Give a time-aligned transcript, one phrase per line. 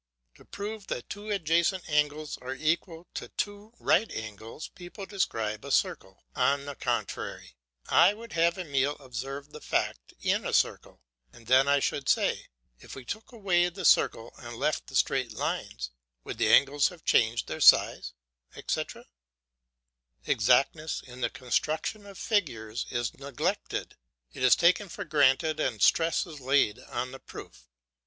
[0.37, 5.69] To prove that two adjacent angles are equal to two right angles people describe a
[5.69, 6.23] circle.
[6.35, 7.53] On the contrary
[7.87, 12.47] I would have Emile observe the fact in a circle, and then I should say,
[12.79, 15.91] "If we took away the circle and left the straight lines,
[16.23, 18.13] would the angles have changed their size,
[18.55, 19.05] etc.?"
[20.25, 23.93] Exactness in the construction of figures is neglected;
[24.33, 27.67] it is taken for granted and stress is laid on the proof.